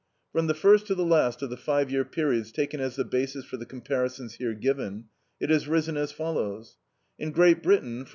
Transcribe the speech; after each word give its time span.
From 0.31 0.47
the 0.47 0.55
first 0.55 0.87
to 0.87 0.95
the 0.95 1.05
last 1.05 1.43
of 1.43 1.51
the 1.51 1.57
five 1.57 1.91
year 1.91 2.03
periods 2.03 2.51
taken 2.51 2.79
as 2.79 2.95
the 2.95 3.05
basis 3.05 3.45
for 3.45 3.57
the 3.57 3.67
comparisons 3.67 4.33
here 4.33 4.55
given, 4.55 5.09
it 5.39 5.51
has 5.51 5.67
risen 5.67 5.95
as 5.95 6.11
follows: 6.11 6.77
In 7.19 7.29
Great 7.29 7.61
Britain, 7.61 8.05
from 8.05 8.05
$18. 8.05 8.09